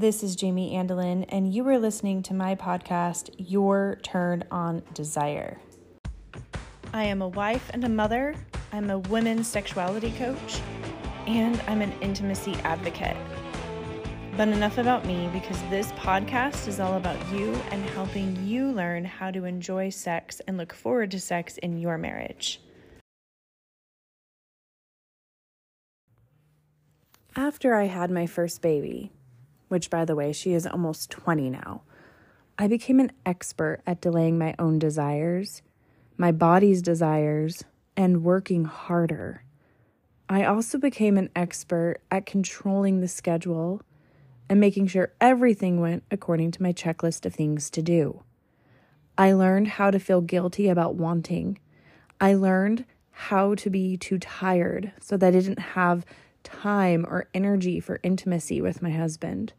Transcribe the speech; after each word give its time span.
This 0.00 0.22
is 0.22 0.34
Jamee 0.34 0.72
Andelin, 0.72 1.26
and 1.28 1.54
you 1.54 1.68
are 1.68 1.78
listening 1.78 2.22
to 2.22 2.32
my 2.32 2.54
podcast, 2.54 3.28
Your 3.36 3.98
Turn 4.02 4.44
on 4.50 4.82
Desire. 4.94 5.60
I 6.94 7.04
am 7.04 7.20
a 7.20 7.28
wife 7.28 7.68
and 7.74 7.84
a 7.84 7.88
mother, 7.90 8.34
I'm 8.72 8.88
a 8.88 8.98
women's 8.98 9.46
sexuality 9.46 10.12
coach, 10.12 10.62
and 11.26 11.62
I'm 11.66 11.82
an 11.82 11.92
intimacy 12.00 12.54
advocate. 12.64 13.14
But 14.38 14.48
enough 14.48 14.78
about 14.78 15.04
me 15.04 15.28
because 15.34 15.60
this 15.68 15.92
podcast 15.92 16.66
is 16.66 16.80
all 16.80 16.94
about 16.94 17.18
you 17.30 17.52
and 17.70 17.84
helping 17.90 18.42
you 18.46 18.72
learn 18.72 19.04
how 19.04 19.30
to 19.30 19.44
enjoy 19.44 19.90
sex 19.90 20.40
and 20.48 20.56
look 20.56 20.72
forward 20.72 21.10
to 21.10 21.20
sex 21.20 21.58
in 21.58 21.76
your 21.76 21.98
marriage. 21.98 22.62
After 27.36 27.74
I 27.74 27.84
had 27.84 28.10
my 28.10 28.26
first 28.26 28.62
baby, 28.62 29.12
which 29.70 29.88
by 29.88 30.04
the 30.04 30.16
way, 30.16 30.32
she 30.32 30.52
is 30.52 30.66
almost 30.66 31.10
20 31.10 31.48
now, 31.48 31.82
I 32.58 32.66
became 32.66 32.98
an 33.00 33.12
expert 33.24 33.80
at 33.86 34.00
delaying 34.02 34.36
my 34.36 34.54
own 34.58 34.78
desires, 34.78 35.62
my 36.18 36.32
body's 36.32 36.82
desires, 36.82 37.64
and 37.96 38.24
working 38.24 38.64
harder. 38.64 39.44
I 40.28 40.44
also 40.44 40.76
became 40.76 41.16
an 41.16 41.30
expert 41.34 42.00
at 42.10 42.26
controlling 42.26 43.00
the 43.00 43.08
schedule 43.08 43.80
and 44.48 44.58
making 44.58 44.88
sure 44.88 45.12
everything 45.20 45.80
went 45.80 46.02
according 46.10 46.50
to 46.50 46.62
my 46.62 46.72
checklist 46.72 47.24
of 47.24 47.34
things 47.34 47.70
to 47.70 47.80
do. 47.80 48.24
I 49.16 49.32
learned 49.32 49.68
how 49.68 49.92
to 49.92 50.00
feel 50.00 50.20
guilty 50.20 50.68
about 50.68 50.96
wanting. 50.96 51.58
I 52.20 52.34
learned 52.34 52.84
how 53.12 53.54
to 53.54 53.70
be 53.70 53.96
too 53.96 54.18
tired 54.18 54.92
so 55.00 55.16
that 55.16 55.28
I 55.28 55.30
didn't 55.30 55.60
have 55.60 56.04
time 56.42 57.06
or 57.08 57.28
energy 57.32 57.80
for 57.80 58.00
intimacy 58.02 58.60
with 58.60 58.82
my 58.82 58.90
husband. 58.90 59.52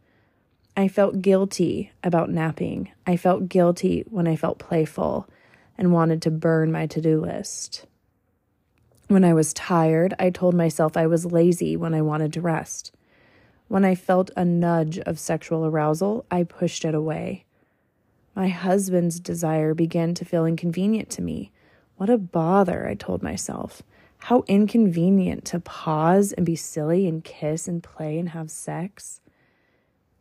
I 0.82 0.88
felt 0.88 1.22
guilty 1.22 1.92
about 2.04 2.32
napping. 2.32 2.92
I 3.06 3.16
felt 3.16 3.48
guilty 3.48 4.04
when 4.10 4.26
I 4.26 4.36
felt 4.36 4.58
playful 4.58 5.30
and 5.78 5.94
wanted 5.94 6.24
to 6.24 6.32
burn 6.32 6.72
my 6.72 6.88
to 6.88 7.00
do 7.00 7.22
list. 7.22 7.86
When 9.08 9.24
I 9.24 9.36
was 9.36 9.54
tired, 9.54 10.16
I 10.18 10.32
told 10.32 10.56
myself 10.56 10.98
I 10.98 11.06
was 11.06 11.24
lazy 11.24 11.78
when 11.78 11.94
I 11.94 12.02
wanted 12.02 12.34
to 12.34 12.42
rest. 12.42 12.96
When 13.68 13.86
I 13.86 13.94
felt 13.94 14.32
a 14.36 14.44
nudge 14.44 14.98
of 14.98 15.20
sexual 15.20 15.68
arousal, 15.68 16.26
I 16.32 16.42
pushed 16.42 16.84
it 16.84 16.96
away. 16.96 17.46
My 18.36 18.48
husband's 18.48 19.20
desire 19.20 19.76
began 19.76 20.16
to 20.16 20.26
feel 20.26 20.48
inconvenient 20.48 21.12
to 21.12 21.22
me. 21.22 21.52
What 21.98 22.10
a 22.10 22.18
bother, 22.18 22.88
I 22.88 22.96
told 22.96 23.22
myself. 23.22 23.84
How 24.18 24.44
inconvenient 24.48 25.46
to 25.46 25.60
pause 25.60 26.32
and 26.32 26.44
be 26.44 26.56
silly 26.56 27.08
and 27.08 27.24
kiss 27.24 27.68
and 27.68 27.84
play 27.84 28.18
and 28.18 28.30
have 28.30 28.50
sex. 28.50 29.22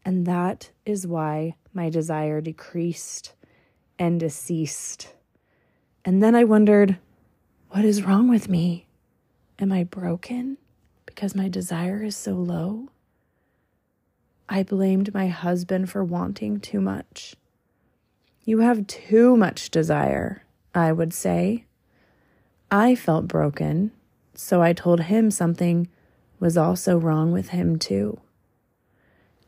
And 0.04 0.26
that 0.26 0.70
is 0.86 1.06
why 1.06 1.56
my 1.72 1.90
desire 1.90 2.40
decreased 2.40 3.34
and 3.98 4.18
deceased. 4.18 5.14
And 6.04 6.22
then 6.22 6.34
I 6.34 6.44
wondered, 6.44 6.98
what 7.70 7.84
is 7.84 8.02
wrong 8.02 8.28
with 8.28 8.48
me? 8.48 8.86
Am 9.58 9.70
I 9.70 9.84
broken 9.84 10.56
because 11.04 11.34
my 11.34 11.48
desire 11.48 12.02
is 12.02 12.16
so 12.16 12.32
low? 12.32 12.88
I 14.48 14.62
blamed 14.62 15.14
my 15.14 15.28
husband 15.28 15.90
for 15.90 16.02
wanting 16.02 16.60
too 16.60 16.80
much. 16.80 17.36
You 18.44 18.60
have 18.60 18.86
too 18.86 19.36
much 19.36 19.70
desire, 19.70 20.44
I 20.74 20.92
would 20.92 21.12
say. 21.12 21.66
I 22.70 22.94
felt 22.94 23.28
broken, 23.28 23.92
so 24.34 24.62
I 24.62 24.72
told 24.72 25.02
him 25.02 25.30
something 25.30 25.88
was 26.40 26.56
also 26.56 26.96
wrong 26.98 27.30
with 27.30 27.50
him, 27.50 27.78
too. 27.78 28.18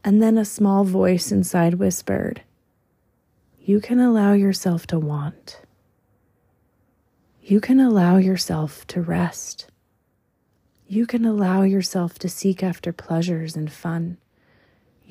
And 0.05 0.23
then 0.23 0.37
a 0.37 0.45
small 0.45 0.85
voice 0.85 1.31
inside 1.31 1.75
whispered, 1.75 2.43
You 3.61 3.81
can 3.81 4.01
allow 4.01 4.33
yourself 4.33 4.87
to 4.89 4.99
want. 4.99 5.61
You 7.43 7.61
can 7.61 7.81
allow 7.81 8.17
yourself 8.17 8.87
to 8.89 9.01
rest. 9.01 9.69
You 10.87 11.07
can 11.07 11.25
allow 11.25 11.63
yourself 11.63 12.19
to 12.21 12.29
seek 12.29 12.63
after 12.63 12.93
pleasures 12.93 13.57
and 13.57 13.73
fun 13.73 14.19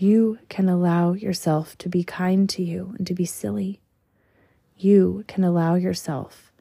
you 0.02 0.40
can 0.50 0.68
allow 0.68 1.14
yourself 1.14 1.78
to 1.78 1.88
be 1.88 2.04
kind 2.04 2.50
to 2.50 2.64
you 2.64 2.96
and 2.98 3.06
to 3.06 3.14
be 3.14 3.26
silly. 3.26 3.80
You 4.76 5.24
can 5.28 5.44
allow 5.44 5.76
yourself 5.76 6.52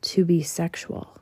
to 0.00 0.24
be 0.24 0.42
sexual. 0.42 1.18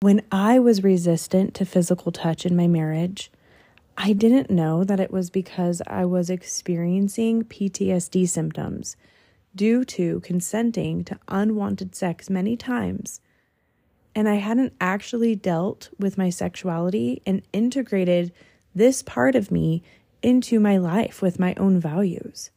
When 0.00 0.22
I 0.30 0.58
was 0.58 0.84
resistant 0.84 1.54
to 1.54 1.64
physical 1.64 2.12
touch 2.12 2.44
in 2.44 2.54
my 2.54 2.66
marriage, 2.66 3.30
I 3.96 4.12
didn't 4.12 4.50
know 4.50 4.84
that 4.84 5.00
it 5.00 5.10
was 5.10 5.30
because 5.30 5.80
I 5.86 6.04
was 6.04 6.28
experiencing 6.28 7.44
PTSD 7.44 8.28
symptoms 8.28 8.96
due 9.54 9.84
to 9.84 10.20
consenting 10.20 11.04
to 11.04 11.18
unwanted 11.28 11.94
sex 11.94 12.28
many 12.28 12.56
times 12.56 13.20
and 14.14 14.28
I 14.28 14.36
hadn't 14.36 14.74
actually 14.80 15.34
dealt 15.34 15.90
with 15.98 16.16
my 16.16 16.30
sexuality 16.30 17.20
and 17.26 17.42
integrated 17.52 18.32
this 18.74 19.02
part 19.02 19.34
of 19.34 19.50
me 19.50 19.82
into 20.22 20.60
my 20.60 20.76
life 20.76 21.20
with 21.20 21.40
my 21.40 21.54
own 21.56 21.80
values. 21.80 22.50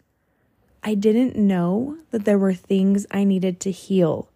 I 0.83 0.93
didn't 0.93 1.35
know 1.35 1.97
that 2.11 2.25
there 2.25 2.37
were 2.37 2.53
things 2.53 3.05
I 3.11 3.23
needed 3.23 3.59
to 3.61 3.71
heal 3.71 4.29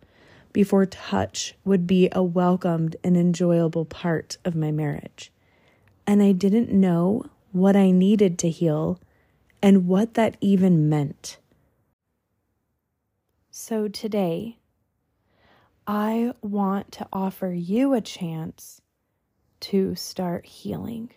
before 0.53 0.85
touch 0.85 1.55
would 1.63 1.87
be 1.87 2.09
a 2.11 2.23
welcomed 2.23 2.95
and 3.03 3.15
enjoyable 3.15 3.85
part 3.85 4.37
of 4.45 4.55
my 4.55 4.71
marriage. 4.71 5.31
And 6.05 6.21
I 6.21 6.31
didn't 6.31 6.71
know 6.71 7.25
what 7.51 7.75
I 7.75 7.91
needed 7.91 8.39
to 8.39 8.49
heal 8.49 8.99
and 9.61 9.87
what 9.87 10.15
that 10.15 10.37
even 10.41 10.89
meant. 10.89 11.37
So 13.49 13.87
today, 13.87 14.57
I 15.85 16.33
want 16.41 16.91
to 16.93 17.07
offer 17.11 17.51
you 17.51 17.93
a 17.93 18.01
chance 18.01 18.81
to 19.61 19.95
start 19.95 20.45
healing. 20.45 21.11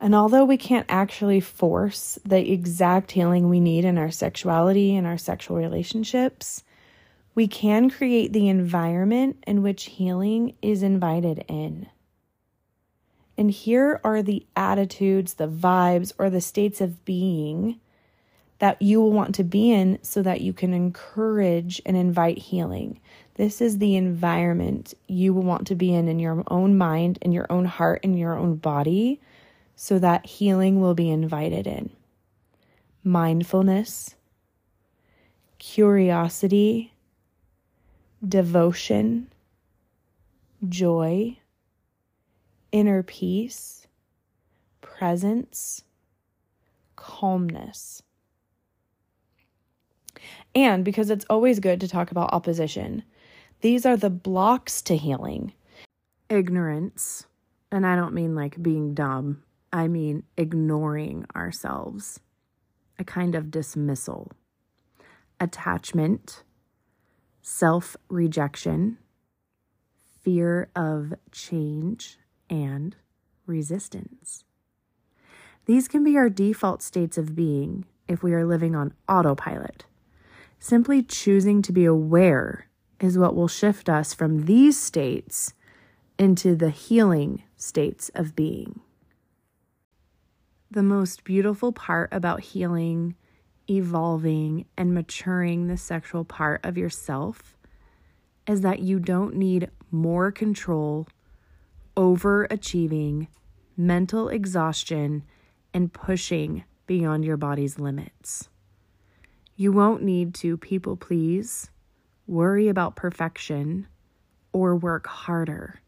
And 0.00 0.14
although 0.14 0.44
we 0.44 0.56
can't 0.56 0.86
actually 0.88 1.40
force 1.40 2.18
the 2.24 2.50
exact 2.52 3.12
healing 3.12 3.48
we 3.48 3.60
need 3.60 3.84
in 3.84 3.96
our 3.96 4.10
sexuality 4.10 4.96
and 4.96 5.06
our 5.06 5.18
sexual 5.18 5.56
relationships, 5.56 6.64
we 7.34 7.48
can 7.48 7.90
create 7.90 8.32
the 8.32 8.48
environment 8.48 9.42
in 9.46 9.62
which 9.62 9.84
healing 9.84 10.54
is 10.62 10.82
invited 10.82 11.44
in. 11.48 11.88
And 13.36 13.50
here 13.50 14.00
are 14.04 14.22
the 14.22 14.46
attitudes, 14.54 15.34
the 15.34 15.48
vibes, 15.48 16.12
or 16.18 16.30
the 16.30 16.40
states 16.40 16.80
of 16.80 17.04
being 17.04 17.80
that 18.60 18.80
you 18.80 19.00
will 19.00 19.10
want 19.10 19.34
to 19.34 19.44
be 19.44 19.72
in 19.72 19.98
so 20.02 20.22
that 20.22 20.40
you 20.40 20.52
can 20.52 20.72
encourage 20.72 21.82
and 21.84 21.96
invite 21.96 22.38
healing. 22.38 23.00
This 23.34 23.60
is 23.60 23.78
the 23.78 23.96
environment 23.96 24.94
you 25.08 25.34
will 25.34 25.42
want 25.42 25.66
to 25.66 25.74
be 25.74 25.92
in 25.92 26.08
in 26.08 26.20
your 26.20 26.44
own 26.48 26.78
mind, 26.78 27.18
in 27.20 27.32
your 27.32 27.46
own 27.50 27.64
heart, 27.64 28.04
in 28.04 28.16
your 28.16 28.38
own 28.38 28.56
body, 28.56 29.20
so 29.74 29.98
that 29.98 30.24
healing 30.24 30.80
will 30.80 30.94
be 30.94 31.10
invited 31.10 31.66
in. 31.66 31.90
Mindfulness, 33.02 34.14
curiosity, 35.58 36.93
devotion, 38.28 39.28
joy, 40.68 41.38
inner 42.72 43.02
peace, 43.02 43.86
presence, 44.80 45.82
calmness. 46.96 48.02
And 50.54 50.84
because 50.84 51.10
it's 51.10 51.26
always 51.28 51.60
good 51.60 51.80
to 51.80 51.88
talk 51.88 52.10
about 52.10 52.32
opposition, 52.32 53.02
these 53.60 53.84
are 53.84 53.96
the 53.96 54.10
blocks 54.10 54.82
to 54.82 54.96
healing 54.96 55.52
ignorance. 56.28 57.26
And 57.70 57.86
I 57.86 57.96
don't 57.96 58.14
mean 58.14 58.34
like 58.34 58.62
being 58.62 58.94
dumb, 58.94 59.42
I 59.72 59.88
mean 59.88 60.22
ignoring 60.36 61.26
ourselves, 61.34 62.20
a 62.98 63.04
kind 63.04 63.34
of 63.34 63.50
dismissal, 63.50 64.30
attachment, 65.40 66.44
self 67.44 67.94
rejection, 68.08 68.96
fear 70.22 70.70
of 70.74 71.12
change, 71.30 72.18
and 72.48 72.96
resistance. 73.46 74.44
These 75.66 75.86
can 75.86 76.02
be 76.02 76.16
our 76.16 76.30
default 76.30 76.82
states 76.82 77.18
of 77.18 77.36
being 77.36 77.84
if 78.08 78.22
we 78.22 78.32
are 78.32 78.46
living 78.46 78.74
on 78.74 78.94
autopilot. 79.08 79.84
Simply 80.58 81.02
choosing 81.02 81.60
to 81.62 81.72
be 81.72 81.84
aware 81.84 82.68
is 82.98 83.18
what 83.18 83.36
will 83.36 83.48
shift 83.48 83.90
us 83.90 84.14
from 84.14 84.46
these 84.46 84.80
states 84.80 85.52
into 86.18 86.56
the 86.56 86.70
healing 86.70 87.42
states 87.58 88.10
of 88.14 88.34
being. 88.34 88.80
The 90.70 90.82
most 90.82 91.24
beautiful 91.24 91.72
part 91.72 92.08
about 92.10 92.40
healing, 92.40 93.16
evolving, 93.68 94.66
and 94.76 94.94
maturing 94.94 95.66
the 95.66 95.76
sexual 95.76 96.24
part 96.24 96.64
of 96.64 96.76
yourself 96.76 97.56
is 98.46 98.60
that 98.60 98.80
you 98.80 98.98
don't 98.98 99.36
need 99.36 99.70
more 99.90 100.30
control, 100.30 101.06
overachieving, 101.96 103.28
mental 103.76 104.28
exhaustion, 104.28 105.24
and 105.72 105.92
pushing 105.92 106.64
beyond 106.86 107.24
your 107.24 107.36
body's 107.36 107.78
limits. 107.78 108.48
You 109.56 109.72
won't 109.72 110.02
need 110.02 110.34
to 110.36 110.56
people 110.56 110.96
please, 110.96 111.70
worry 112.26 112.68
about 112.68 112.96
perfection, 112.96 113.86
or 114.52 114.76
work 114.76 115.06
harder. 115.06 115.80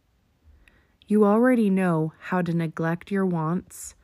You 1.07 1.25
already 1.25 1.71
know 1.71 2.13
how 2.19 2.43
to 2.43 2.53
neglect 2.53 3.11
your 3.11 3.27
wants, 3.27 3.95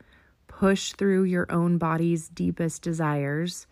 push 0.62 0.93
through 0.93 1.25
your 1.25 1.50
own 1.50 1.76
body's 1.76 2.29
deepest 2.29 2.82
desires, 2.82 3.67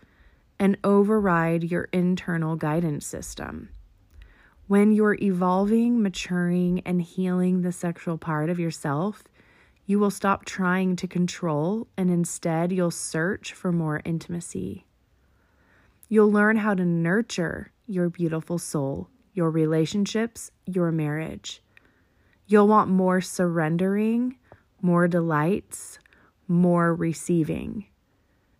and 0.59 0.77
override 0.83 1.63
your 1.63 1.89
internal 1.93 2.57
guidance 2.57 3.07
system. 3.07 3.69
When 4.67 4.91
you're 4.91 5.17
evolving, 5.23 6.03
maturing, 6.03 6.81
and 6.85 7.01
healing 7.01 7.63
the 7.63 7.71
sexual 7.71 8.19
part 8.19 8.51
of 8.51 8.59
yourself, 8.59 9.23
you 9.87 10.01
will 10.01 10.11
stop 10.11 10.45
trying 10.45 10.97
to 10.97 11.07
control 11.07 11.87
and 11.97 12.11
instead 12.11 12.73
you'll 12.73 12.91
search 12.91 13.53
for 13.53 13.71
more 13.71 14.03
intimacy. 14.05 14.85
You'll 16.09 16.33
learn 16.33 16.57
how 16.57 16.75
to 16.75 16.85
nurture 16.85 17.71
your 17.87 18.09
beautiful 18.09 18.59
soul, 18.59 19.09
your 19.33 19.53
relationships, 19.53 20.51
your 20.67 20.91
marriage. 20.91 21.63
You'll 22.49 22.67
want 22.67 22.91
more 22.91 23.21
surrendering, 23.21 24.39
more 24.83 25.07
delights, 25.07 26.00
more 26.51 26.95
receiving. 26.95 27.87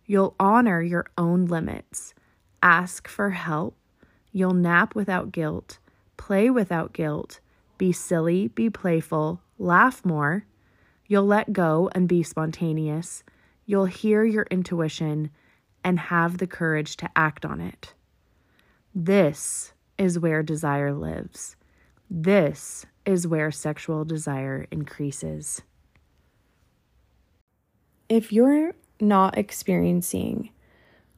You'll 0.05 0.35
honor 0.39 0.81
your 0.81 1.05
own 1.17 1.45
limits, 1.45 2.15
ask 2.63 3.07
for 3.07 3.29
help. 3.29 3.75
You'll 4.31 4.53
nap 4.53 4.95
without 4.95 5.31
guilt, 5.31 5.77
play 6.17 6.49
without 6.49 6.93
guilt, 6.93 7.39
be 7.77 7.91
silly, 7.91 8.47
be 8.47 8.69
playful, 8.69 9.41
laugh 9.59 10.03
more 10.03 10.45
You'll 11.11 11.25
let 11.25 11.51
go 11.51 11.89
and 11.93 12.07
be 12.07 12.23
spontaneous. 12.23 13.25
You'll 13.65 13.83
hear 13.83 14.23
your 14.23 14.47
intuition 14.49 15.29
and 15.83 15.99
have 15.99 16.37
the 16.37 16.47
courage 16.47 16.95
to 16.97 17.09
act 17.17 17.43
on 17.43 17.59
it. 17.59 17.93
This 18.95 19.73
is 19.97 20.17
where 20.17 20.41
desire 20.41 20.93
lives. 20.93 21.57
This 22.09 22.85
is 23.05 23.27
where 23.27 23.51
sexual 23.51 24.05
desire 24.05 24.67
increases. 24.71 25.63
If 28.11 28.33
you're 28.33 28.73
not 28.99 29.37
experiencing 29.37 30.49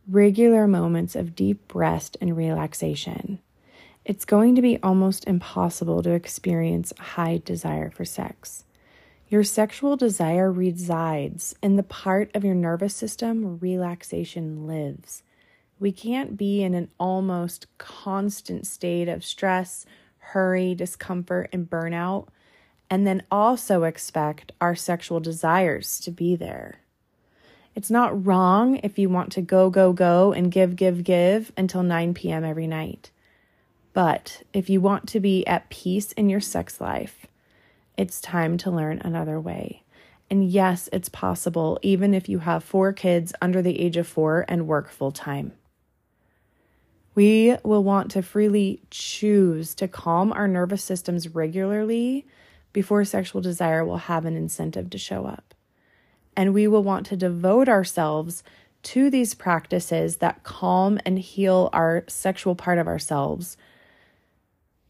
regular 0.08 0.68
moments 0.68 1.16
of 1.16 1.34
deep 1.34 1.74
rest 1.74 2.18
and 2.22 2.38
relaxation, 2.38 3.40
it's 4.06 4.26
going 4.26 4.54
to 4.54 4.62
be 4.62 4.78
almost 4.84 5.26
impossible 5.26 6.04
to 6.04 6.12
experience 6.12 6.94
high 7.00 7.42
desire 7.44 7.90
for 7.90 8.06
sex. 8.06 8.66
Your 9.28 9.44
sexual 9.44 9.98
desire 9.98 10.52
resides 10.52 11.56
in 11.64 11.78
the 11.78 11.82
part 11.82 12.30
of 12.36 12.46
your 12.46 12.54
nervous 12.54 12.96
system 12.96 13.58
relaxation 13.58 14.68
lives. 14.68 15.24
We 15.80 15.92
can't 15.92 16.38
be 16.38 16.62
in 16.62 16.76
an 16.76 16.90
almost 17.00 17.66
constant 17.80 18.68
state 18.68 19.10
of 19.10 19.26
stress, 19.26 19.88
hurry, 20.20 20.76
discomfort, 20.76 21.50
and 21.52 21.68
burnout, 21.68 22.28
and 22.88 23.08
then 23.08 23.24
also 23.32 23.82
expect 23.82 24.52
our 24.62 24.76
sexual 24.76 25.20
desires 25.20 26.00
to 26.02 26.12
be 26.12 26.36
there. 26.36 26.82
It's 27.76 27.90
not 27.90 28.26
wrong 28.26 28.78
if 28.84 29.00
you 29.00 29.10
want 29.10 29.32
to 29.34 29.42
go, 29.42 29.70
go, 29.70 29.94
go 29.94 30.32
and 30.32 30.52
give, 30.52 30.76
give, 30.76 31.04
give 31.04 31.52
until 31.58 31.84
9 31.84 32.14
p.m. 32.14 32.44
every 32.44 32.68
night. 32.68 33.10
But 33.94 34.44
if 34.54 34.70
you 34.70 34.82
want 34.82 35.08
to 35.10 35.20
be 35.20 35.46
at 35.48 35.70
peace 35.70 36.12
in 36.14 36.30
your 36.30 36.42
sex 36.42 36.80
life, 36.80 37.28
it's 37.98 38.22
time 38.22 38.58
to 38.60 38.72
learn 38.72 39.00
another 39.00 39.40
way. 39.40 39.84
And 40.30 40.50
yes, 40.50 40.90
it's 40.92 41.10
possible 41.10 41.80
even 41.82 42.14
if 42.14 42.28
you 42.28 42.40
have 42.40 42.64
four 42.64 42.94
kids 42.94 43.34
under 43.42 43.62
the 43.62 43.80
age 43.80 43.98
of 43.98 44.08
four 44.08 44.46
and 44.48 44.68
work 44.68 44.90
full 44.90 45.12
time. 45.12 45.54
We 47.16 47.56
will 47.64 47.84
want 47.84 48.10
to 48.12 48.24
freely 48.24 48.82
choose 48.90 49.76
to 49.76 49.88
calm 49.88 50.34
our 50.34 50.48
nervous 50.48 50.84
systems 50.84 51.36
regularly 51.36 52.26
before 52.72 53.06
sexual 53.06 53.42
desire 53.42 53.86
will 53.86 53.98
have 53.98 54.26
an 54.26 54.36
incentive 54.36 54.90
to 54.90 54.98
show 54.98 55.28
up. 55.28 55.53
And 56.36 56.54
we 56.54 56.68
will 56.68 56.84
want 56.84 57.06
to 57.08 57.18
devote 57.18 57.70
ourselves 57.70 58.44
to 58.84 59.10
these 59.10 59.34
practices 59.34 60.18
that 60.18 60.44
calm 60.44 61.00
and 61.06 61.18
heal 61.18 61.70
our 61.74 62.04
sexual 62.08 62.56
part 62.56 62.78
of 62.78 62.88
ourselves 62.88 63.58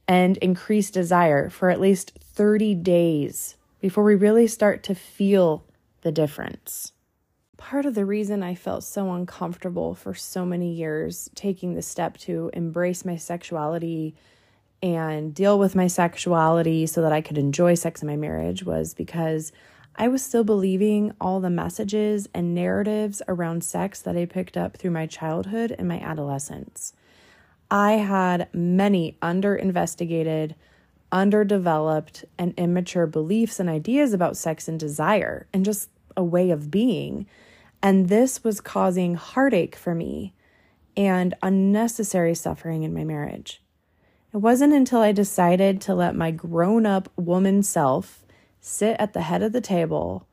and 0.07 0.37
increase 0.37 0.89
desire 0.89 1.49
for 1.49 1.69
at 1.69 1.79
least 1.79 2.11
30 2.19 2.75
days 2.75 3.55
before 3.79 4.03
we 4.03 4.15
really 4.15 4.47
start 4.47 4.83
to 4.83 4.95
feel 4.95 5.63
the 6.01 6.11
difference. 6.11 6.91
Part 7.57 7.85
of 7.85 7.95
the 7.95 8.05
reason 8.05 8.43
I 8.43 8.55
felt 8.55 8.83
so 8.83 9.11
uncomfortable 9.13 9.95
for 9.95 10.13
so 10.13 10.45
many 10.45 10.73
years 10.73 11.29
taking 11.35 11.75
the 11.75 11.81
step 11.81 12.17
to 12.19 12.49
embrace 12.53 13.05
my 13.05 13.15
sexuality 13.15 14.15
and 14.81 15.33
deal 15.33 15.57
with 15.57 15.75
my 15.75 15.87
sexuality 15.87 16.85
so 16.85 17.01
that 17.01 17.13
I 17.13 17.21
could 17.21 17.37
enjoy 17.37 17.75
sex 17.75 18.01
in 18.01 18.07
my 18.07 18.17
marriage 18.17 18.63
was 18.63 18.93
because 18.93 19.53
I 19.95 20.07
was 20.07 20.23
still 20.23 20.43
believing 20.43 21.13
all 21.21 21.39
the 21.39 21.49
messages 21.49 22.27
and 22.33 22.55
narratives 22.55 23.21
around 23.27 23.63
sex 23.63 24.01
that 24.01 24.17
I 24.17 24.25
picked 24.25 24.57
up 24.57 24.75
through 24.75 24.91
my 24.91 25.05
childhood 25.05 25.75
and 25.77 25.87
my 25.87 25.99
adolescence. 25.99 26.93
I 27.69 27.93
had 27.93 28.49
many 28.53 29.17
under 29.21 29.55
investigated, 29.55 30.55
underdeveloped, 31.11 32.25
and 32.37 32.53
immature 32.57 33.05
beliefs 33.05 33.59
and 33.59 33.69
ideas 33.69 34.13
about 34.13 34.37
sex 34.37 34.67
and 34.67 34.79
desire 34.79 35.47
and 35.53 35.63
just 35.63 35.89
a 36.17 36.23
way 36.23 36.49
of 36.49 36.71
being. 36.71 37.27
And 37.81 38.09
this 38.09 38.43
was 38.43 38.61
causing 38.61 39.15
heartache 39.15 39.75
for 39.75 39.93
me 39.93 40.33
and 40.97 41.35
unnecessary 41.43 42.35
suffering 42.35 42.83
in 42.83 42.93
my 42.93 43.03
marriage. 43.03 43.61
It 44.33 44.37
wasn't 44.37 44.73
until 44.73 44.99
I 44.99 45.11
decided 45.11 45.81
to 45.81 45.93
let 45.93 46.15
my 46.15 46.31
grown 46.31 46.87
up 46.87 47.11
woman 47.15 47.61
self 47.61 48.22
sit 48.65 48.95
at 48.97 49.11
the 49.11 49.23
head 49.23 49.43
of 49.43 49.51
the 49.51 49.59
table 49.59 50.25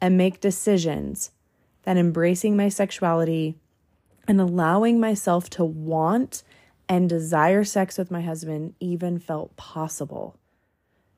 and 0.00 0.16
make 0.16 0.40
decisions 0.40 1.32
that 1.82 1.96
embracing 1.96 2.56
my 2.56 2.68
sexuality 2.68 3.56
and 4.28 4.40
allowing 4.40 5.00
myself 5.00 5.50
to 5.50 5.64
want 5.64 6.44
and 6.88 7.08
desire 7.08 7.64
sex 7.64 7.98
with 7.98 8.08
my 8.08 8.20
husband 8.20 8.74
even 8.78 9.18
felt 9.18 9.56
possible. 9.56 10.38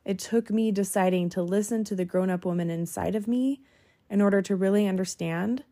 It 0.06 0.18
took 0.18 0.50
me 0.50 0.72
deciding 0.72 1.28
to 1.30 1.42
listen 1.42 1.84
to 1.84 1.94
the 1.94 2.06
grown 2.06 2.30
up 2.30 2.46
woman 2.46 2.70
inside 2.70 3.14
of 3.14 3.28
me 3.28 3.60
in 4.08 4.22
order 4.22 4.40
to 4.40 4.56
really 4.56 4.86
understand 4.86 5.64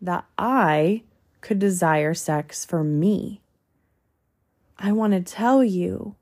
that 0.00 0.26
I 0.38 1.02
could 1.40 1.58
desire 1.58 2.14
sex 2.14 2.64
for 2.64 2.84
me. 2.84 3.40
I 4.78 4.92
want 4.92 5.12
to 5.12 5.20
tell 5.20 5.64
you 5.64 6.14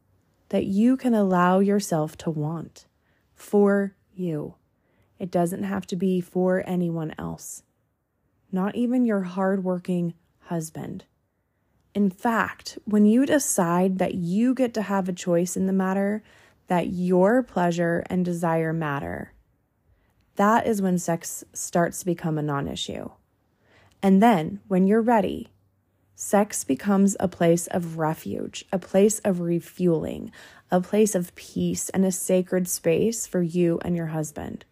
that 0.49 0.65
you 0.65 0.97
can 0.97 1.13
allow 1.13 1.59
yourself 1.59 2.17
to 2.19 2.31
want 2.31 2.87
for 3.35 3.95
you. 4.19 4.55
It 5.19 5.31
doesn't 5.31 5.65
have 5.65 5.87
to 5.89 5.97
be 5.97 6.21
for 6.21 6.63
anyone 6.67 7.15
else, 7.19 7.63
not 8.53 8.77
even 8.77 9.05
your 9.05 9.23
hardworking 9.23 10.15
husband. 10.43 11.05
In 11.95 12.11
fact, 12.11 12.79
when 12.85 13.07
you 13.07 13.27
decide 13.27 13.99
that 13.99 14.15
you 14.15 14.55
get 14.55 14.75
to 14.75 14.83
have 14.83 15.09
a 15.09 15.13
choice 15.13 15.57
in 15.57 15.67
the 15.67 15.73
matter, 15.73 16.23
that 16.69 16.89
your 16.89 17.43
pleasure 17.43 18.05
and 18.09 18.25
desire 18.25 18.73
matter, 18.73 19.33
that 20.37 20.67
is 20.67 20.81
when 20.81 20.99
sex 20.99 21.43
starts 21.53 22.01
to 22.01 22.07
become 22.07 22.39
a 22.39 22.43
non 22.43 22.69
issue. 22.69 23.11
And 24.01 24.23
then, 24.23 24.61
when 24.69 24.87
you're 24.87 25.03
ready, 25.03 25.49
sex 26.21 26.65
becomes 26.65 27.17
a 27.21 27.29
place 27.29 27.69
of 27.69 27.97
refuge, 27.97 28.65
a 28.73 28.79
place 28.79 29.21
of 29.21 29.41
refueling, 29.41 30.33
a 30.71 30.81
place 30.81 31.15
of 31.15 31.35
peace, 31.37 31.89
and 31.91 32.05
a 32.05 32.11
sacred 32.11 32.67
space 32.67 33.27
for 33.27 33.41
you 33.41 33.79
and 33.85 33.97
your 33.97 34.09
husband. 34.09 34.65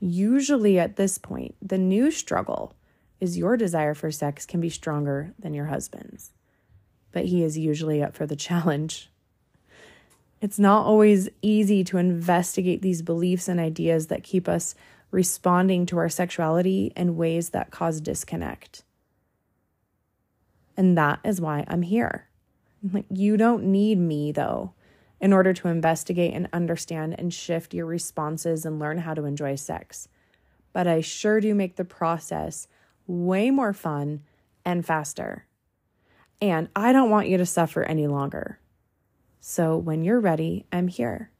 Usually, 0.00 0.78
at 0.78 0.96
this 0.96 1.18
point, 1.18 1.54
the 1.60 1.78
new 1.78 2.10
struggle 2.10 2.74
is 3.20 3.36
your 3.36 3.56
desire 3.56 3.94
for 3.94 4.10
sex 4.10 4.46
can 4.46 4.60
be 4.60 4.70
stronger 4.70 5.34
than 5.38 5.52
your 5.52 5.66
husband's 5.66 6.32
but 7.16 7.24
he 7.24 7.42
is 7.42 7.56
usually 7.56 8.02
up 8.02 8.14
for 8.14 8.26
the 8.26 8.36
challenge. 8.48 9.10
It's 10.42 10.58
not 10.58 10.84
always 10.84 11.30
easy 11.40 11.82
to 11.84 11.96
investigate 11.96 12.82
these 12.82 13.00
beliefs 13.00 13.48
and 13.48 13.58
ideas 13.58 14.08
that 14.08 14.22
keep 14.22 14.46
us 14.46 14.74
responding 15.10 15.86
to 15.86 15.96
our 15.96 16.10
sexuality 16.10 16.92
in 16.94 17.16
ways 17.16 17.50
that 17.50 17.70
cause 17.70 18.02
disconnect. 18.02 18.82
And 20.76 20.96
that 20.98 21.20
is 21.24 21.40
why 21.40 21.64
I'm 21.68 21.82
here. 21.82 22.28
Like, 22.92 23.06
you 23.10 23.36
don't 23.36 23.64
need 23.64 23.98
me, 23.98 24.32
though, 24.32 24.74
in 25.20 25.32
order 25.32 25.52
to 25.54 25.68
investigate 25.68 26.34
and 26.34 26.48
understand 26.52 27.14
and 27.18 27.32
shift 27.32 27.72
your 27.72 27.86
responses 27.86 28.66
and 28.66 28.78
learn 28.78 28.98
how 28.98 29.14
to 29.14 29.24
enjoy 29.24 29.54
sex. 29.54 30.08
But 30.72 30.86
I 30.86 31.00
sure 31.00 31.40
do 31.40 31.54
make 31.54 31.76
the 31.76 31.84
process 31.84 32.68
way 33.06 33.50
more 33.50 33.72
fun 33.72 34.22
and 34.64 34.84
faster. 34.84 35.46
And 36.40 36.68
I 36.76 36.92
don't 36.92 37.10
want 37.10 37.28
you 37.28 37.38
to 37.38 37.46
suffer 37.46 37.82
any 37.82 38.06
longer. 38.06 38.58
So 39.40 39.76
when 39.76 40.04
you're 40.04 40.20
ready, 40.20 40.66
I'm 40.70 40.88
here. 40.88 41.30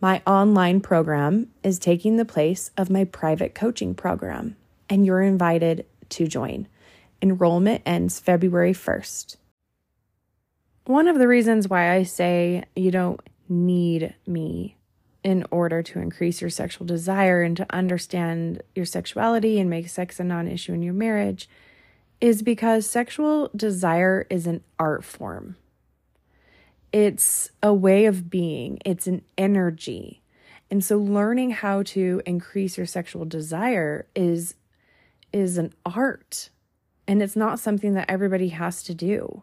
My 0.00 0.20
online 0.26 0.80
program 0.80 1.48
is 1.62 1.78
taking 1.78 2.16
the 2.16 2.24
place 2.24 2.72
of 2.76 2.90
my 2.90 3.04
private 3.04 3.54
coaching 3.54 3.94
program, 3.94 4.56
and 4.90 5.06
you're 5.06 5.22
invited 5.22 5.86
to 6.10 6.26
join. 6.26 6.66
Enrollment 7.22 7.82
ends 7.86 8.18
February 8.18 8.74
1st. 8.74 9.36
One 10.86 11.06
of 11.06 11.18
the 11.18 11.28
reasons 11.28 11.68
why 11.68 11.92
I 11.92 12.02
say 12.02 12.64
you 12.74 12.90
don't 12.90 13.20
need 13.48 14.14
me 14.26 14.76
in 15.22 15.46
order 15.52 15.82
to 15.82 16.00
increase 16.00 16.40
your 16.40 16.50
sexual 16.50 16.86
desire 16.86 17.42
and 17.42 17.56
to 17.56 17.66
understand 17.70 18.62
your 18.74 18.84
sexuality 18.84 19.60
and 19.60 19.70
make 19.70 19.88
sex 19.88 20.18
a 20.18 20.24
non 20.24 20.48
issue 20.48 20.72
in 20.72 20.82
your 20.82 20.94
marriage 20.94 21.48
is 22.20 22.42
because 22.42 22.88
sexual 22.88 23.50
desire 23.54 24.26
is 24.28 24.46
an 24.46 24.62
art 24.78 25.04
form. 25.04 25.56
It's 26.92 27.50
a 27.62 27.72
way 27.72 28.04
of 28.04 28.28
being, 28.28 28.78
it's 28.84 29.06
an 29.06 29.22
energy. 29.38 30.22
And 30.70 30.84
so 30.84 30.98
learning 30.98 31.50
how 31.50 31.82
to 31.84 32.22
increase 32.26 32.76
your 32.76 32.86
sexual 32.86 33.24
desire 33.24 34.06
is 34.14 34.54
is 35.32 35.58
an 35.58 35.72
art. 35.86 36.50
And 37.06 37.22
it's 37.22 37.36
not 37.36 37.58
something 37.58 37.94
that 37.94 38.10
everybody 38.10 38.48
has 38.48 38.82
to 38.84 38.94
do. 38.94 39.42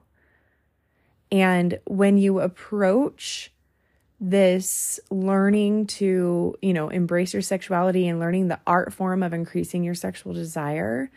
And 1.32 1.80
when 1.86 2.18
you 2.18 2.40
approach 2.40 3.52
this 4.20 5.00
learning 5.10 5.88
to, 5.88 6.56
you 6.62 6.74
know, 6.74 6.90
embrace 6.90 7.34
your 7.34 7.42
sexuality 7.42 8.08
and 8.08 8.20
learning 8.20 8.48
the 8.48 8.60
art 8.68 8.94
form 8.94 9.24
of 9.24 9.34
increasing 9.34 9.84
your 9.84 9.96
sexual 9.96 10.34
desire, 10.34 11.10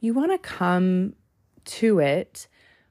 you 0.00 0.14
want 0.14 0.32
to 0.32 0.38
come 0.38 1.14
to 1.64 1.98
it 1.98 2.48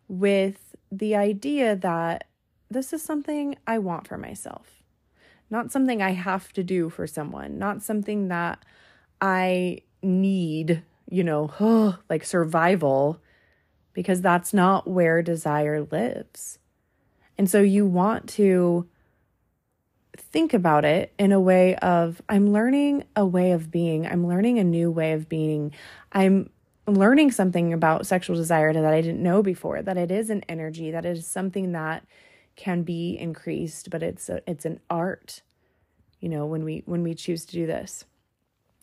with 0.07 0.75
the 0.91 1.15
idea 1.15 1.75
that 1.75 2.27
this 2.69 2.93
is 2.93 3.01
something 3.01 3.57
I 3.65 3.79
want 3.79 4.07
for 4.07 4.17
myself, 4.17 4.83
not 5.49 5.71
something 5.71 6.01
I 6.01 6.11
have 6.11 6.53
to 6.53 6.63
do 6.63 6.89
for 6.89 7.07
someone, 7.07 7.57
not 7.57 7.81
something 7.81 8.27
that 8.27 8.63
I 9.19 9.81
need, 10.01 10.83
you 11.09 11.23
know, 11.23 11.95
like 12.09 12.23
survival, 12.23 13.21
because 13.93 14.21
that's 14.21 14.53
not 14.53 14.87
where 14.87 15.21
desire 15.21 15.87
lives. 15.89 16.59
And 17.37 17.49
so 17.49 17.61
you 17.61 17.85
want 17.85 18.27
to 18.29 18.87
think 20.17 20.53
about 20.53 20.85
it 20.85 21.13
in 21.17 21.31
a 21.31 21.39
way 21.39 21.75
of 21.77 22.21
I'm 22.27 22.51
learning 22.51 23.05
a 23.15 23.25
way 23.25 23.51
of 23.51 23.71
being, 23.71 24.05
I'm 24.05 24.27
learning 24.27 24.59
a 24.59 24.63
new 24.63 24.91
way 24.91 25.13
of 25.13 25.29
being. 25.29 25.71
I'm 26.11 26.49
learning 26.87 27.31
something 27.31 27.73
about 27.73 28.07
sexual 28.07 28.35
desire 28.35 28.73
that 28.73 28.85
I 28.85 29.01
didn't 29.01 29.21
know 29.21 29.43
before, 29.43 29.81
that 29.81 29.97
it 29.97 30.09
is 30.09 30.29
an 30.29 30.43
energy, 30.47 30.91
that 30.91 31.05
it 31.05 31.17
is 31.17 31.27
something 31.27 31.73
that 31.73 32.05
can 32.55 32.83
be 32.83 33.17
increased, 33.17 33.89
but 33.89 34.01
it's 34.01 34.29
a, 34.29 34.41
it's 34.49 34.65
an 34.65 34.79
art, 34.89 35.41
you 36.19 36.29
know, 36.29 36.45
when 36.45 36.63
we 36.63 36.83
when 36.85 37.03
we 37.03 37.13
choose 37.13 37.45
to 37.45 37.53
do 37.53 37.67
this. 37.67 38.05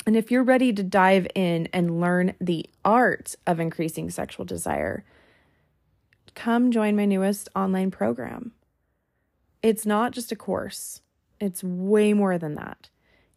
And 0.06 0.16
if 0.16 0.30
you're 0.30 0.44
ready 0.44 0.73
to 0.73 0.82
dive 0.82 1.26
in 1.34 1.68
and 1.73 2.00
learn 2.00 2.34
the 2.40 2.68
art 2.84 3.34
of 3.46 3.58
increasing 3.58 4.11
sexual 4.11 4.44
desire, 4.44 5.04
come 6.34 6.70
join 6.70 6.96
my 6.96 7.06
newest 7.06 7.49
online 7.56 7.90
program. 7.90 8.52
It's 9.62 9.87
not 9.87 10.12
just 10.12 10.30
a 10.30 10.37
course. 10.37 11.00
It's 11.40 11.64
way 11.64 12.12
more 12.12 12.38
than 12.38 12.54
that. 12.54 12.90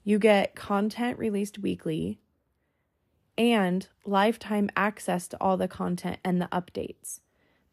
You 0.03 0.19
get 0.19 0.55
content 0.55 1.17
released 1.17 1.59
weekly 1.59 2.19
and 3.38 3.88
lifetime 4.05 4.69
access 4.75 5.27
to 5.29 5.38
all 5.39 5.57
the 5.57 5.67
content 5.67 6.17
and 6.24 6.41
the 6.41 6.47
updates. 6.47 7.21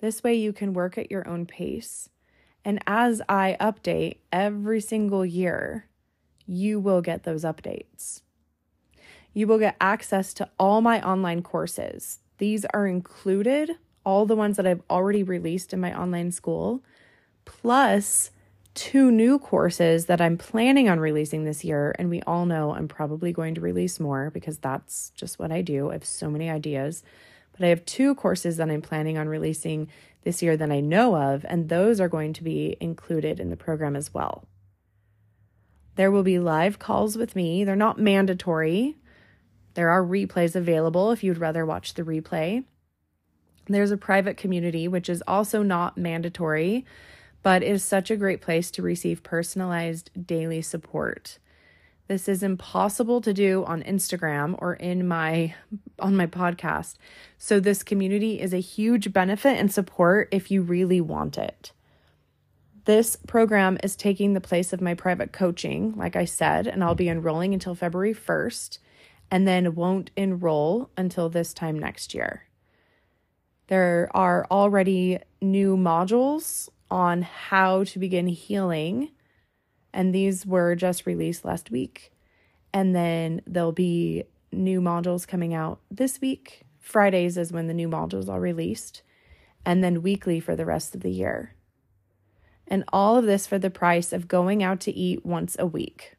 This 0.00 0.22
way, 0.22 0.34
you 0.34 0.52
can 0.52 0.72
work 0.72 0.98
at 0.98 1.10
your 1.10 1.26
own 1.26 1.46
pace 1.46 2.10
and 2.64 2.82
as 2.86 3.20
I 3.28 3.56
update 3.60 4.18
every 4.32 4.80
single 4.80 5.24
year, 5.24 5.86
you 6.46 6.80
will 6.80 7.02
get 7.02 7.24
those 7.24 7.44
updates. 7.44 8.22
You 9.34 9.46
will 9.46 9.58
get 9.58 9.76
access 9.80 10.32
to 10.34 10.48
all 10.58 10.80
my 10.80 11.04
online 11.06 11.42
courses. 11.42 12.20
These 12.38 12.64
are 12.72 12.86
included, 12.86 13.72
all 14.04 14.26
the 14.26 14.36
ones 14.36 14.56
that 14.56 14.66
I've 14.66 14.82
already 14.88 15.22
released 15.22 15.72
in 15.72 15.80
my 15.80 15.96
online 15.96 16.30
school, 16.30 16.82
plus 17.44 18.30
two 18.74 19.10
new 19.10 19.38
courses 19.38 20.06
that 20.06 20.20
I'm 20.20 20.38
planning 20.38 20.88
on 20.88 20.98
releasing 21.00 21.44
this 21.44 21.64
year. 21.64 21.94
And 21.98 22.10
we 22.10 22.22
all 22.22 22.46
know 22.46 22.74
I'm 22.74 22.88
probably 22.88 23.32
going 23.32 23.54
to 23.54 23.60
release 23.60 24.00
more 24.00 24.30
because 24.30 24.58
that's 24.58 25.10
just 25.10 25.38
what 25.38 25.52
I 25.52 25.62
do. 25.62 25.90
I 25.90 25.94
have 25.94 26.04
so 26.04 26.30
many 26.30 26.48
ideas. 26.48 27.02
But 27.52 27.66
I 27.66 27.68
have 27.68 27.84
two 27.84 28.14
courses 28.16 28.56
that 28.56 28.70
I'm 28.70 28.82
planning 28.82 29.16
on 29.16 29.28
releasing 29.28 29.88
this 30.22 30.42
year 30.42 30.56
that 30.56 30.72
I 30.72 30.80
know 30.80 31.16
of, 31.16 31.44
and 31.48 31.68
those 31.68 32.00
are 32.00 32.08
going 32.08 32.32
to 32.32 32.42
be 32.42 32.76
included 32.80 33.38
in 33.38 33.50
the 33.50 33.56
program 33.56 33.94
as 33.94 34.12
well. 34.12 34.44
There 35.96 36.10
will 36.10 36.24
be 36.24 36.40
live 36.40 36.78
calls 36.78 37.16
with 37.16 37.36
me. 37.36 37.62
They're 37.62 37.76
not 37.76 37.98
mandatory. 37.98 38.96
There 39.74 39.90
are 39.90 40.02
replays 40.02 40.54
available 40.54 41.10
if 41.10 41.22
you'd 41.22 41.38
rather 41.38 41.66
watch 41.66 41.94
the 41.94 42.02
replay. 42.02 42.64
There's 43.66 43.90
a 43.90 43.96
private 43.96 44.36
community, 44.36 44.88
which 44.88 45.08
is 45.08 45.22
also 45.26 45.62
not 45.62 45.98
mandatory, 45.98 46.84
but 47.42 47.62
is 47.62 47.82
such 47.82 48.10
a 48.10 48.16
great 48.16 48.40
place 48.40 48.70
to 48.72 48.82
receive 48.82 49.22
personalized 49.22 50.10
daily 50.26 50.62
support. 50.62 51.38
This 52.06 52.28
is 52.28 52.42
impossible 52.42 53.22
to 53.22 53.32
do 53.32 53.64
on 53.64 53.82
Instagram 53.82 54.56
or 54.58 54.74
in 54.74 55.08
my 55.08 55.54
on 55.98 56.16
my 56.16 56.26
podcast. 56.26 56.96
So 57.38 57.60
this 57.60 57.82
community 57.82 58.40
is 58.40 58.52
a 58.52 58.58
huge 58.58 59.12
benefit 59.12 59.58
and 59.58 59.72
support 59.72 60.28
if 60.30 60.50
you 60.50 60.60
really 60.60 61.00
want 61.00 61.38
it. 61.38 61.72
This 62.84 63.16
program 63.16 63.78
is 63.82 63.96
taking 63.96 64.34
the 64.34 64.42
place 64.42 64.74
of 64.74 64.82
my 64.82 64.92
private 64.92 65.32
coaching, 65.32 65.94
like 65.96 66.16
I 66.16 66.26
said, 66.26 66.66
and 66.66 66.84
I'll 66.84 66.94
be 66.94 67.08
enrolling 67.08 67.54
until 67.54 67.74
February 67.74 68.12
1st 68.12 68.78
and 69.30 69.46
then 69.46 69.74
won't 69.74 70.10
enroll 70.16 70.90
until 70.96 71.28
this 71.28 71.52
time 71.52 71.78
next 71.78 72.14
year. 72.14 72.44
There 73.68 74.10
are 74.14 74.46
already 74.50 75.18
new 75.40 75.76
modules 75.76 76.68
on 76.90 77.22
how 77.22 77.84
to 77.84 77.98
begin 77.98 78.26
healing 78.26 79.10
and 79.94 80.12
these 80.12 80.44
were 80.44 80.74
just 80.74 81.06
released 81.06 81.44
last 81.44 81.70
week. 81.70 82.12
And 82.72 82.94
then 82.94 83.40
there'll 83.46 83.72
be 83.72 84.24
new 84.52 84.80
modules 84.80 85.26
coming 85.26 85.54
out 85.54 85.80
this 85.90 86.20
week. 86.20 86.62
Fridays 86.80 87.38
is 87.38 87.52
when 87.52 87.68
the 87.68 87.74
new 87.74 87.88
modules 87.88 88.28
are 88.28 88.40
released, 88.40 89.02
and 89.64 89.82
then 89.82 90.02
weekly 90.02 90.40
for 90.40 90.54
the 90.56 90.66
rest 90.66 90.94
of 90.94 91.00
the 91.00 91.12
year. 91.12 91.54
And 92.66 92.84
all 92.92 93.16
of 93.16 93.24
this 93.24 93.46
for 93.46 93.58
the 93.58 93.70
price 93.70 94.12
of 94.12 94.28
going 94.28 94.62
out 94.62 94.80
to 94.80 94.92
eat 94.92 95.24
once 95.24 95.56
a 95.58 95.66
week. 95.66 96.16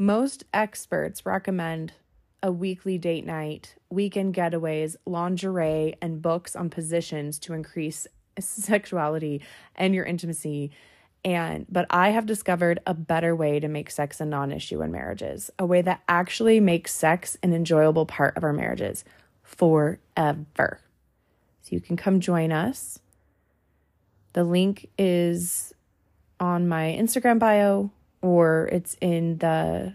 Most 0.00 0.44
experts 0.54 1.26
recommend 1.26 1.92
a 2.42 2.50
weekly 2.50 2.96
date 2.96 3.26
night, 3.26 3.74
weekend 3.90 4.34
getaways, 4.34 4.96
lingerie, 5.04 5.94
and 6.00 6.22
books 6.22 6.56
on 6.56 6.70
positions 6.70 7.38
to 7.40 7.52
increase 7.52 8.06
sexuality 8.40 9.42
and 9.76 9.94
your 9.94 10.06
intimacy 10.06 10.70
and 11.22 11.66
but 11.68 11.84
I 11.90 12.12
have 12.12 12.24
discovered 12.24 12.80
a 12.86 12.94
better 12.94 13.36
way 13.36 13.60
to 13.60 13.68
make 13.68 13.90
sex 13.90 14.22
a 14.22 14.24
non-issue 14.24 14.80
in 14.80 14.90
marriages, 14.90 15.50
a 15.58 15.66
way 15.66 15.82
that 15.82 16.00
actually 16.08 16.60
makes 16.60 16.94
sex 16.94 17.36
an 17.42 17.52
enjoyable 17.52 18.06
part 18.06 18.38
of 18.38 18.42
our 18.42 18.54
marriages 18.54 19.04
forever. 19.42 20.80
So 21.60 21.68
you 21.68 21.80
can 21.82 21.98
come 21.98 22.20
join 22.20 22.52
us. 22.52 23.00
The 24.32 24.44
link 24.44 24.88
is 24.96 25.74
on 26.38 26.66
my 26.66 26.96
Instagram 26.98 27.38
bio 27.38 27.90
or 28.22 28.68
it's 28.72 28.96
in 29.00 29.38
the 29.38 29.94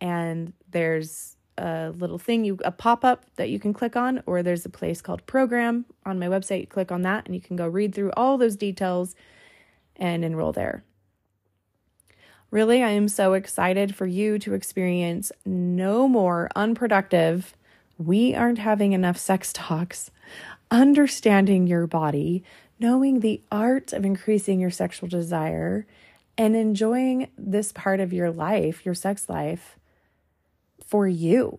and 0.00 0.52
there's 0.70 1.36
a 1.56 1.92
little 1.96 2.18
thing 2.18 2.44
you 2.44 2.58
a 2.64 2.72
pop-up 2.72 3.24
that 3.36 3.48
you 3.48 3.60
can 3.60 3.72
click 3.72 3.94
on 3.96 4.20
or 4.26 4.42
there's 4.42 4.66
a 4.66 4.70
place 4.70 5.00
called 5.00 5.24
program 5.26 5.84
on 6.04 6.18
my 6.18 6.26
website. 6.26 6.62
You 6.62 6.66
click 6.66 6.90
on 6.90 7.02
that 7.02 7.26
and 7.26 7.34
you 7.34 7.40
can 7.40 7.54
go 7.56 7.68
read 7.68 7.94
through 7.94 8.10
all 8.16 8.38
those 8.38 8.56
details 8.56 9.14
and 9.96 10.24
enroll 10.24 10.52
there 10.52 10.82
really 12.54 12.84
i 12.84 12.90
am 12.90 13.08
so 13.08 13.32
excited 13.32 13.96
for 13.96 14.06
you 14.06 14.38
to 14.38 14.54
experience 14.54 15.32
no 15.44 16.06
more 16.06 16.48
unproductive 16.54 17.56
we 17.98 18.32
aren't 18.32 18.58
having 18.58 18.92
enough 18.92 19.18
sex 19.18 19.52
talks 19.52 20.12
understanding 20.70 21.66
your 21.66 21.88
body 21.88 22.44
knowing 22.78 23.18
the 23.18 23.42
art 23.50 23.92
of 23.92 24.04
increasing 24.04 24.60
your 24.60 24.70
sexual 24.70 25.08
desire 25.08 25.84
and 26.38 26.54
enjoying 26.54 27.28
this 27.36 27.72
part 27.72 27.98
of 27.98 28.12
your 28.12 28.30
life 28.30 28.86
your 28.86 28.94
sex 28.94 29.28
life 29.28 29.76
for 30.86 31.08
you 31.08 31.58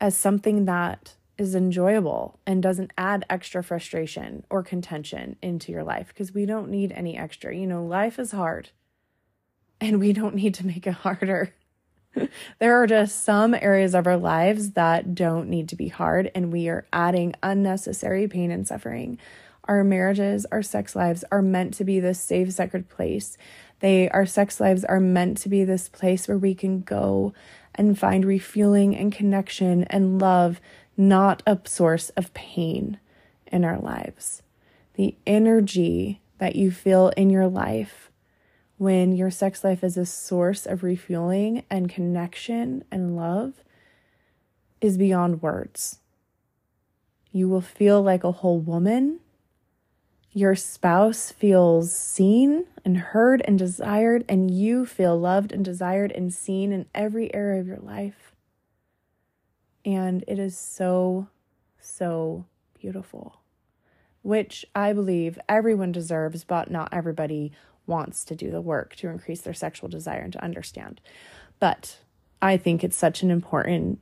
as 0.00 0.16
something 0.16 0.64
that 0.64 1.16
is 1.36 1.54
enjoyable 1.54 2.38
and 2.46 2.62
doesn't 2.62 2.92
add 2.96 3.26
extra 3.28 3.62
frustration 3.62 4.42
or 4.48 4.62
contention 4.62 5.36
into 5.42 5.70
your 5.70 5.84
life 5.84 6.08
because 6.08 6.32
we 6.32 6.46
don't 6.46 6.70
need 6.70 6.92
any 6.92 7.18
extra. 7.18 7.54
You 7.56 7.66
know, 7.66 7.84
life 7.84 8.18
is 8.20 8.30
hard 8.30 8.70
and 9.84 10.00
we 10.00 10.14
don't 10.14 10.34
need 10.34 10.54
to 10.54 10.66
make 10.66 10.86
it 10.86 10.94
harder. 10.94 11.54
there 12.58 12.80
are 12.82 12.86
just 12.86 13.22
some 13.22 13.54
areas 13.54 13.94
of 13.94 14.06
our 14.06 14.16
lives 14.16 14.70
that 14.70 15.14
don't 15.14 15.48
need 15.48 15.68
to 15.68 15.76
be 15.76 15.88
hard, 15.88 16.30
and 16.34 16.50
we 16.50 16.68
are 16.68 16.86
adding 16.92 17.34
unnecessary 17.42 18.26
pain 18.26 18.50
and 18.50 18.66
suffering. 18.66 19.18
Our 19.64 19.84
marriages, 19.84 20.46
our 20.46 20.62
sex 20.62 20.96
lives 20.96 21.22
are 21.30 21.42
meant 21.42 21.74
to 21.74 21.84
be 21.84 22.00
this 22.00 22.18
safe, 22.18 22.52
sacred 22.52 22.88
place. 22.88 23.36
They, 23.80 24.08
our 24.08 24.24
sex 24.24 24.58
lives 24.58 24.84
are 24.84 25.00
meant 25.00 25.36
to 25.38 25.48
be 25.50 25.64
this 25.64 25.88
place 25.90 26.28
where 26.28 26.38
we 26.38 26.54
can 26.54 26.80
go 26.80 27.34
and 27.74 27.98
find 27.98 28.24
refueling 28.24 28.96
and 28.96 29.12
connection 29.12 29.84
and 29.84 30.18
love, 30.18 30.60
not 30.96 31.42
a 31.46 31.58
source 31.64 32.08
of 32.10 32.32
pain 32.32 32.98
in 33.48 33.64
our 33.64 33.78
lives. 33.78 34.42
The 34.94 35.16
energy 35.26 36.20
that 36.38 36.56
you 36.56 36.70
feel 36.70 37.08
in 37.16 37.28
your 37.28 37.48
life 37.48 38.10
when 38.84 39.12
your 39.12 39.30
sex 39.30 39.64
life 39.64 39.82
is 39.82 39.96
a 39.96 40.04
source 40.04 40.66
of 40.66 40.82
refueling 40.82 41.64
and 41.70 41.88
connection 41.88 42.84
and 42.92 43.16
love 43.16 43.54
is 44.82 44.98
beyond 44.98 45.40
words. 45.40 46.00
You 47.32 47.48
will 47.48 47.62
feel 47.62 48.02
like 48.02 48.24
a 48.24 48.30
whole 48.30 48.60
woman. 48.60 49.20
Your 50.32 50.54
spouse 50.54 51.32
feels 51.32 51.94
seen 51.94 52.66
and 52.84 52.98
heard 52.98 53.40
and 53.46 53.58
desired, 53.58 54.22
and 54.28 54.50
you 54.50 54.84
feel 54.84 55.18
loved 55.18 55.50
and 55.50 55.64
desired 55.64 56.12
and 56.12 56.34
seen 56.34 56.70
in 56.70 56.84
every 56.94 57.34
area 57.34 57.62
of 57.62 57.66
your 57.66 57.78
life. 57.78 58.34
And 59.82 60.24
it 60.28 60.38
is 60.38 60.58
so, 60.58 61.28
so 61.80 62.44
beautiful, 62.78 63.40
which 64.20 64.66
I 64.74 64.92
believe 64.92 65.38
everyone 65.48 65.90
deserves, 65.90 66.44
but 66.44 66.70
not 66.70 66.90
everybody 66.92 67.50
wants 67.86 68.24
to 68.24 68.34
do 68.34 68.50
the 68.50 68.60
work 68.60 68.96
to 68.96 69.08
increase 69.08 69.40
their 69.40 69.54
sexual 69.54 69.88
desire 69.88 70.20
and 70.20 70.32
to 70.32 70.42
understand. 70.42 71.00
But 71.58 71.98
I 72.40 72.56
think 72.56 72.82
it's 72.82 72.96
such 72.96 73.22
an 73.22 73.30
important 73.30 73.98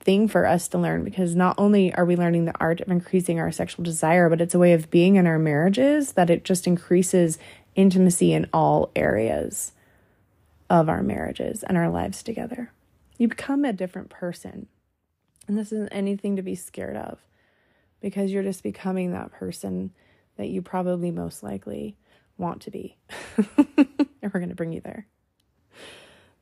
thing 0.00 0.28
for 0.28 0.46
us 0.46 0.68
to 0.68 0.78
learn 0.78 1.04
because 1.04 1.36
not 1.36 1.54
only 1.58 1.92
are 1.94 2.04
we 2.04 2.16
learning 2.16 2.46
the 2.46 2.58
art 2.58 2.80
of 2.80 2.88
increasing 2.88 3.38
our 3.38 3.52
sexual 3.52 3.84
desire, 3.84 4.28
but 4.28 4.40
it's 4.40 4.54
a 4.54 4.58
way 4.58 4.72
of 4.72 4.90
being 4.90 5.16
in 5.16 5.26
our 5.26 5.38
marriages 5.38 6.12
that 6.12 6.30
it 6.30 6.44
just 6.44 6.66
increases 6.66 7.38
intimacy 7.74 8.32
in 8.32 8.48
all 8.52 8.90
areas 8.96 9.72
of 10.68 10.88
our 10.88 11.02
marriages 11.02 11.62
and 11.64 11.76
our 11.76 11.90
lives 11.90 12.22
together. 12.22 12.72
You 13.18 13.28
become 13.28 13.64
a 13.64 13.72
different 13.72 14.08
person. 14.08 14.68
And 15.46 15.58
this 15.58 15.72
isn't 15.72 15.88
anything 15.88 16.36
to 16.36 16.42
be 16.42 16.54
scared 16.54 16.96
of 16.96 17.18
because 18.00 18.32
you're 18.32 18.42
just 18.42 18.62
becoming 18.62 19.12
that 19.12 19.32
person 19.32 19.90
that 20.40 20.48
you 20.48 20.62
probably 20.62 21.10
most 21.10 21.42
likely 21.42 21.98
want 22.38 22.62
to 22.62 22.70
be. 22.70 22.96
and 23.36 24.08
we're 24.22 24.40
going 24.40 24.48
to 24.48 24.54
bring 24.54 24.72
you 24.72 24.80
there. 24.80 25.06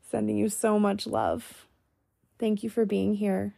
Sending 0.09 0.37
you 0.37 0.49
so 0.49 0.79
much 0.79 1.05
love. 1.05 1.67
Thank 2.39 2.63
you 2.63 2.71
for 2.71 2.87
being 2.87 3.15
here. 3.15 3.57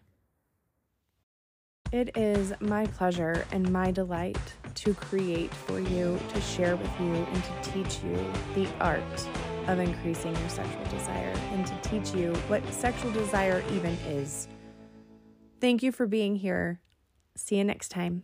It 1.92 2.16
is 2.16 2.54
my 2.58 2.86
pleasure 2.86 3.44
and 3.52 3.70
my 3.70 3.90
delight 3.90 4.38
to 4.76 4.94
create 4.94 5.52
for 5.52 5.78
you, 5.78 6.18
to 6.32 6.40
share 6.40 6.74
with 6.74 6.90
you, 7.00 7.12
and 7.12 7.44
to 7.44 7.70
teach 7.72 8.02
you 8.02 8.16
the 8.54 8.66
art 8.80 9.02
of 9.66 9.78
increasing 9.78 10.34
your 10.34 10.48
sexual 10.48 10.84
desire 10.84 11.34
and 11.52 11.66
to 11.66 11.74
teach 11.82 12.14
you 12.14 12.32
what 12.48 12.66
sexual 12.72 13.12
desire 13.12 13.62
even 13.72 13.92
is. 14.08 14.48
Thank 15.60 15.82
you 15.82 15.92
for 15.92 16.06
being 16.06 16.36
here. 16.36 16.80
See 17.36 17.56
you 17.56 17.64
next 17.64 17.90
time. 17.90 18.22